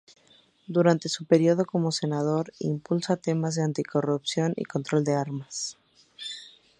Durante 0.65 1.09
su 1.09 1.25
periodo 1.27 1.63
como 1.67 1.91
senador 1.91 2.51
impulsa 2.57 3.17
temas 3.17 3.53
de 3.53 3.61
anticorrupción 3.61 4.53
y 4.57 4.63
control 4.65 5.03
de 5.03 5.13
armas. 5.13 5.77